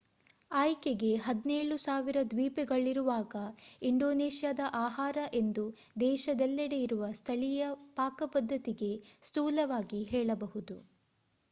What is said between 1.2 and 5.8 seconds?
17,000 ದ್ವೀಪಗಳಿರುವಾಗ ಇಂಡೋನೇಷ್ಯಾದ ಆಹಾರ ಎಂದು